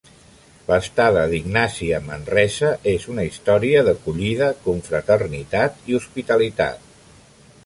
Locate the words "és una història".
2.93-3.85